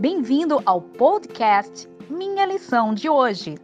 [0.00, 3.56] Bem-vindo ao podcast Minha Lição de Hoje.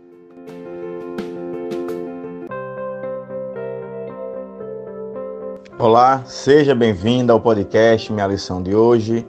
[5.79, 9.25] Olá, seja bem-vindo ao podcast Minha Lição de Hoje.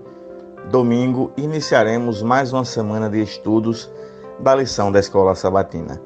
[0.72, 3.88] Domingo iniciaremos mais uma semana de estudos
[4.40, 6.02] da lição da Escola Sabatina.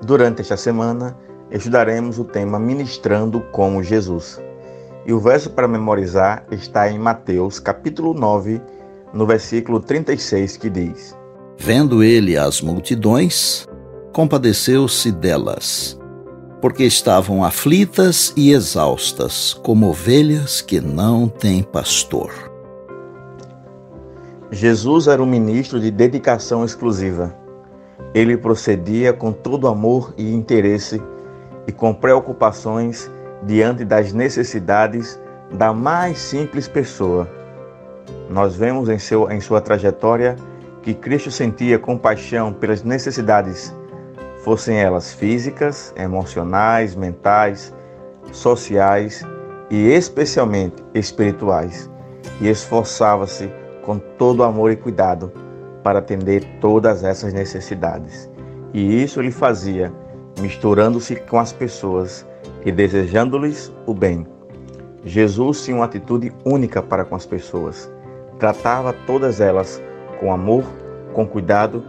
[0.00, 1.14] Durante esta semana,
[1.50, 4.42] estudaremos o tema Ministrando como Jesus.
[5.04, 8.62] E o verso para memorizar está em Mateus, capítulo 9,
[9.12, 11.16] no versículo 36, que diz:
[11.56, 13.66] Vendo ele as multidões,
[14.12, 15.98] compadeceu-se delas,
[16.60, 22.30] porque estavam aflitas e exaustas, como ovelhas que não têm pastor.
[24.50, 27.36] Jesus era um ministro de dedicação exclusiva.
[28.14, 31.02] Ele procedia com todo amor e interesse
[31.66, 33.10] e com preocupações
[33.42, 35.20] diante das necessidades
[35.52, 37.37] da mais simples pessoa
[38.28, 40.36] nós vemos em, seu, em sua trajetória
[40.82, 43.74] que Cristo sentia compaixão pelas necessidades,
[44.44, 47.74] fossem elas físicas, emocionais, mentais,
[48.32, 49.24] sociais
[49.70, 51.90] e especialmente espirituais,
[52.40, 53.50] e esforçava-se
[53.82, 55.32] com todo amor e cuidado
[55.82, 58.30] para atender todas essas necessidades.
[58.72, 59.92] E isso ele fazia
[60.40, 62.26] misturando-se com as pessoas
[62.64, 64.26] e desejando-lhes o bem.
[65.04, 67.90] Jesus tinha uma atitude única para com as pessoas
[68.38, 69.82] Tratava todas elas
[70.20, 70.64] com amor,
[71.12, 71.84] com cuidado,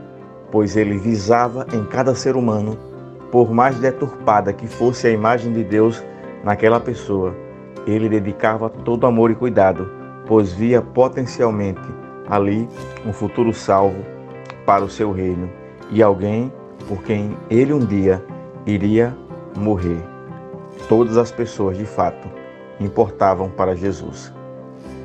[0.52, 2.78] pois ele visava em cada ser humano,
[3.32, 6.04] por mais deturpada que fosse a imagem de Deus
[6.44, 7.36] naquela pessoa,
[7.86, 9.90] ele dedicava todo amor e cuidado,
[10.28, 11.82] pois via potencialmente
[12.28, 12.68] ali
[13.06, 14.04] um futuro salvo
[14.66, 15.50] para o seu reino
[15.90, 16.52] e alguém
[16.88, 18.24] por quem ele um dia
[18.66, 19.16] iria
[19.56, 20.02] morrer.
[20.88, 22.28] Todas as pessoas, de fato,
[22.80, 24.34] importavam para Jesus.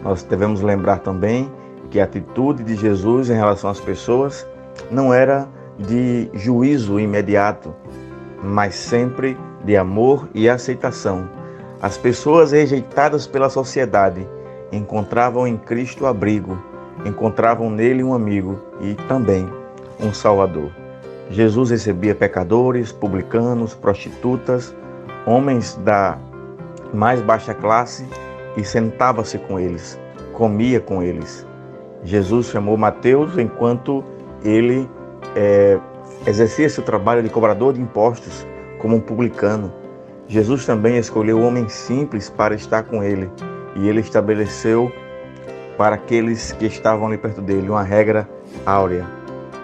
[0.05, 1.50] Nós devemos lembrar também
[1.91, 4.46] que a atitude de Jesus em relação às pessoas
[4.91, 7.74] não era de juízo imediato,
[8.42, 11.29] mas sempre de amor e aceitação.
[11.80, 14.29] As pessoas rejeitadas pela sociedade
[14.70, 16.62] encontravam em Cristo abrigo,
[17.05, 19.48] encontravam nele um amigo e também
[19.98, 20.70] um Salvador.
[21.30, 24.74] Jesus recebia pecadores, publicanos, prostitutas,
[25.27, 26.18] homens da
[26.92, 28.06] mais baixa classe
[28.57, 29.98] e sentava-se com eles,
[30.33, 31.47] comia com eles.
[32.03, 34.05] Jesus chamou Mateus enquanto
[34.45, 34.89] ele
[35.35, 35.79] é,
[36.27, 38.47] exercia seu trabalho de cobrador de impostos
[38.79, 39.73] como um publicano.
[40.29, 43.31] Jesus também escolheu homens simples para estar com ele
[43.77, 44.92] e ele estabeleceu
[45.77, 48.29] para aqueles que estavam ali perto dele uma regra
[48.65, 49.05] áurea,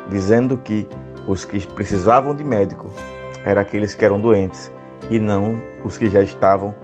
[0.09, 0.89] dizendo que
[1.27, 2.91] os que precisavam de médico
[3.45, 4.72] eram aqueles que eram doentes
[5.09, 6.75] e não os que já estavam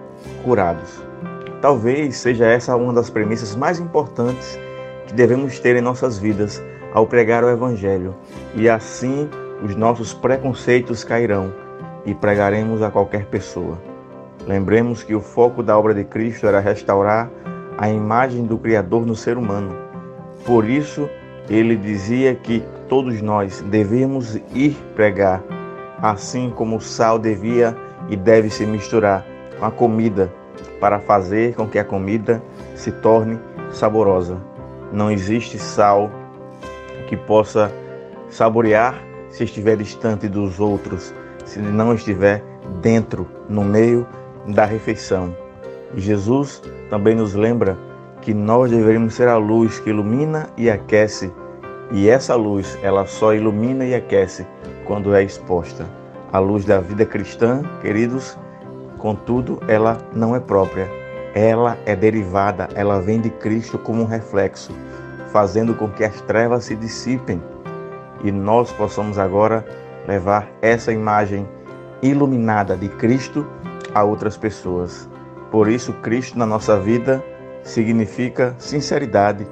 [0.45, 1.06] curados.
[1.67, 4.57] Talvez seja essa uma das premissas mais importantes
[5.05, 6.63] que devemos ter em nossas vidas
[6.95, 8.15] ao pregar o Evangelho,
[8.55, 9.29] e assim
[9.65, 11.53] os nossos preconceitos cairão
[12.05, 13.83] e pregaremos a qualquer pessoa.
[14.47, 17.29] Lembremos que o foco da obra de Cristo era restaurar
[17.77, 19.75] a imagem do Criador no ser humano.
[20.45, 21.11] Por isso,
[21.51, 25.43] ele dizia que todos nós devemos ir pregar,
[26.01, 27.77] assim como o sal devia
[28.09, 29.27] e deve se misturar
[29.59, 30.31] com a comida
[30.81, 32.43] para fazer com que a comida
[32.75, 33.39] se torne
[33.71, 34.39] saborosa.
[34.93, 36.11] Não existe sal
[37.09, 37.73] que possa
[38.31, 38.95] saborear
[39.29, 42.43] se estiver distante dos outros, se não estiver
[42.81, 44.07] dentro, no meio
[44.47, 45.35] da refeição.
[45.95, 47.77] Jesus também nos lembra
[48.21, 51.33] que nós deveríamos ser a luz que ilumina e aquece,
[51.93, 54.47] e essa luz, ela só ilumina e aquece
[54.85, 55.87] quando é exposta.
[56.33, 58.37] A luz da vida cristã, queridos,
[58.99, 60.91] Contudo, ela não é própria.
[61.35, 64.73] Ela é derivada, ela vem de Cristo como um reflexo,
[65.33, 67.43] fazendo com que as trevas se dissipem
[68.25, 69.65] e nós possamos agora
[70.07, 71.47] levar essa imagem
[72.03, 73.47] iluminada de Cristo
[73.95, 75.09] a outras pessoas.
[75.51, 77.23] Por isso, Cristo na nossa vida
[77.63, 79.47] significa sinceridade,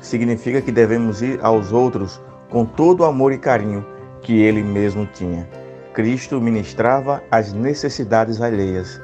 [0.00, 3.84] significa que devemos ir aos outros com todo o amor e carinho
[4.20, 5.48] que ele mesmo tinha.
[5.94, 9.00] Cristo ministrava as necessidades alheias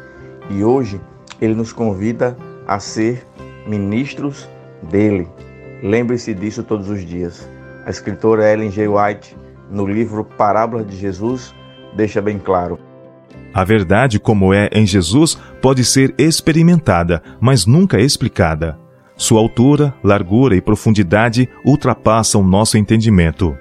[0.51, 1.01] e hoje
[1.41, 2.37] ele nos convida
[2.67, 3.27] a ser
[3.67, 4.49] ministros
[4.91, 5.29] dele.
[5.83, 7.49] Lembre-se disso todos os dias.
[7.85, 8.89] A escritora Ellen G.
[8.89, 9.37] White,
[9.71, 11.55] no livro Parábola de Jesus,
[11.95, 12.79] deixa bem claro.
[13.53, 18.79] A verdade, como é em Jesus, pode ser experimentada, mas nunca explicada.
[19.17, 23.57] Sua altura, largura e profundidade ultrapassam nosso entendimento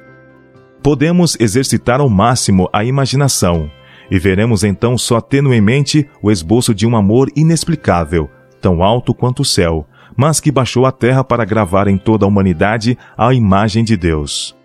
[0.87, 3.69] podemos exercitar ao máximo a imaginação
[4.09, 8.29] e veremos então só tenuemente o esboço de um amor inexplicável,
[8.61, 9.85] tão alto quanto o céu,
[10.15, 14.55] mas que baixou à terra para gravar em toda a humanidade a imagem de Deus.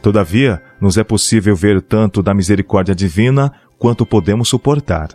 [0.00, 5.10] Todavia, nos é possível ver tanto da misericórdia divina quanto podemos suportar.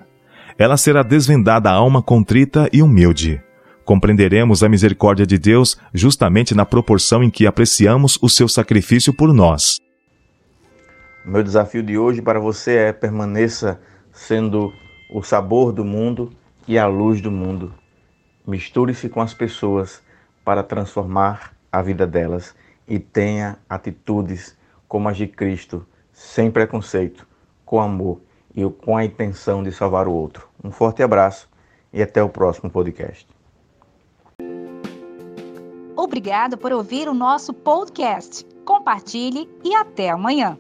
[0.56, 3.42] Ela será desvendada à alma contrita e humilde.
[3.84, 9.34] Compreenderemos a misericórdia de Deus justamente na proporção em que apreciamos o seu sacrifício por
[9.34, 9.82] nós.
[11.24, 13.80] Meu desafio de hoje para você é permaneça
[14.12, 14.74] sendo
[15.14, 16.32] o sabor do mundo
[16.68, 17.72] e a luz do mundo.
[18.46, 20.02] Misture-se com as pessoas
[20.44, 22.56] para transformar a vida delas
[22.88, 24.58] e tenha atitudes
[24.88, 27.28] como as de Cristo, sem preconceito,
[27.64, 28.20] com amor
[28.56, 30.50] e com a intenção de salvar o outro.
[30.64, 31.48] Um forte abraço
[31.94, 33.28] e até o próximo podcast.
[35.96, 38.44] Obrigado por ouvir o nosso podcast.
[38.66, 40.58] Compartilhe e até amanhã.